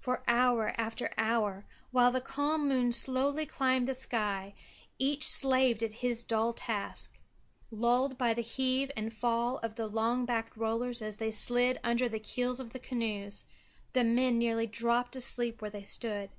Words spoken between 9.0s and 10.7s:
fall of the long backed